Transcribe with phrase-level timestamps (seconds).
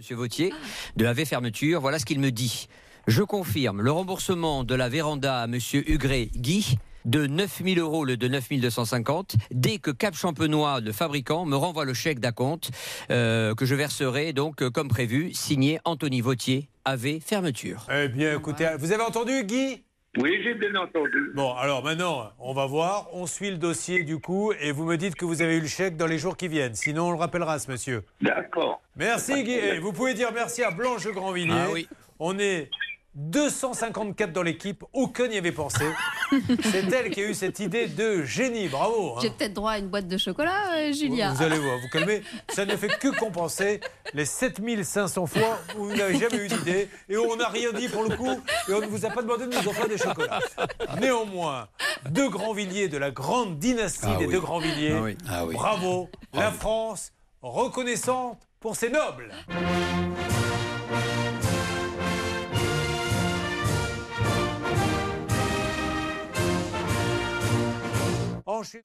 [0.00, 0.54] Monsieur Vautier,
[0.96, 1.82] de AV Fermeture.
[1.82, 2.68] Voilà ce qu'il me dit.
[3.06, 8.16] Je confirme le remboursement de la véranda à Monsieur Hugré Guy de 9000 euros le
[8.16, 12.70] de 9250 dès que Cap Champenois, le fabricant, me renvoie le chèque d'acompte
[13.10, 17.86] euh, que je verserai donc euh, comme prévu, signé Anthony Vautier, AV Fermeture.
[17.92, 19.82] Eh bien, écoutez, vous avez entendu, Guy?
[20.18, 21.30] Oui, j'ai bien entendu.
[21.34, 23.06] Bon, alors maintenant, on va voir.
[23.12, 25.68] On suit le dossier du coup et vous me dites que vous avez eu le
[25.68, 26.74] chèque dans les jours qui viennent.
[26.74, 28.02] Sinon, on le rappellera, ce monsieur.
[28.20, 28.82] D'accord.
[28.96, 29.78] Merci, Guy.
[29.78, 31.54] Vous pouvez dire merci à Blanche Grandvilliers.
[31.54, 31.88] Ah oui.
[32.18, 32.70] On est
[33.14, 34.82] 254 dans l'équipe.
[34.92, 35.84] Aucun n'y avait pensé.
[36.62, 38.68] C'est elle qui a eu cette idée de génie.
[38.68, 39.14] Bravo.
[39.16, 39.18] hein.
[39.22, 41.32] J'ai peut-être droit à une boîte de chocolat, euh, Julia.
[41.32, 42.22] Vous allez voir, vous calmez.
[42.48, 43.80] Ça ne fait que compenser
[44.14, 47.88] les 7500 fois où vous n'avez jamais eu d'idée et où on n'a rien dit
[47.88, 50.40] pour le coup et on ne vous a pas demandé de nous offrir des chocolats.
[51.00, 51.68] Néanmoins,
[52.10, 54.32] deux Grandvilliers de la grande dynastie Ah des oui.
[54.32, 54.92] deux Grandvilliers.
[54.96, 55.16] Ah oui.
[55.28, 55.54] Ah oui.
[55.54, 59.32] Bravo, la France reconnaissante pour ses nobles.
[68.60, 68.76] Mãos.